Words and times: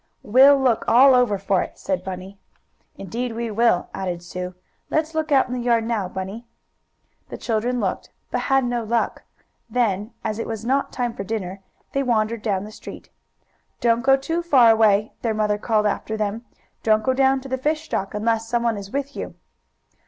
"We'll 0.23 0.59
look 0.59 0.83
all 0.87 1.13
over 1.13 1.37
for 1.37 1.61
it," 1.61 1.77
said 1.77 2.03
Bunny. 2.03 2.39
"Indeed 2.97 3.33
we 3.33 3.51
will," 3.51 3.87
added 3.93 4.23
Sue. 4.23 4.55
"Let's 4.89 5.13
look 5.13 5.31
out 5.31 5.47
in 5.47 5.53
the 5.53 5.59
yard 5.61 5.83
now, 5.83 6.09
Bunny." 6.09 6.47
The 7.29 7.37
children 7.37 7.79
looked, 7.79 8.09
but 8.31 8.41
had 8.41 8.65
no 8.65 8.83
luck 8.83 9.21
Then, 9.69 10.11
as 10.23 10.39
it 10.39 10.47
was 10.47 10.65
not 10.65 10.91
time 10.91 11.13
for 11.13 11.23
dinner, 11.23 11.61
they 11.91 12.01
wandered 12.01 12.41
down 12.41 12.63
the 12.63 12.71
street. 12.71 13.11
"Don't 13.79 14.01
go 14.01 14.17
too 14.17 14.41
far 14.41 14.71
away," 14.71 15.13
their 15.21 15.35
mother 15.35 15.59
called 15.59 15.85
after 15.85 16.17
them. 16.17 16.45
"Don't 16.81 17.03
go 17.03 17.13
down 17.13 17.39
to 17.41 17.47
the 17.47 17.59
fish 17.59 17.87
dock 17.87 18.15
unless 18.15 18.47
some 18.49 18.63
one 18.63 18.77
is 18.77 18.89
with 18.89 19.15
you." 19.15 19.35